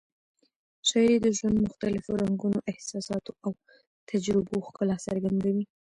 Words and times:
شاعري 0.89 1.17
د 1.21 1.27
ژوند 1.37 1.63
مختلفو 1.65 2.19
رنګونو، 2.23 2.59
احساساتو 2.71 3.31
او 3.45 3.51
تجربو 4.09 4.65
ښکلا 4.67 4.97
څرګندوي. 5.07 5.65